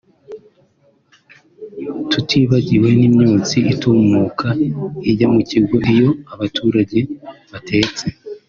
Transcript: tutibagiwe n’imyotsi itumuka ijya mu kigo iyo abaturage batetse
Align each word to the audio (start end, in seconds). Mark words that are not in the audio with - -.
tutibagiwe 2.09 2.89
n’imyotsi 2.99 3.57
itumuka 3.73 4.47
ijya 5.09 5.27
mu 5.33 5.41
kigo 5.49 5.75
iyo 5.93 6.09
abaturage 6.33 6.99
batetse 7.51 8.05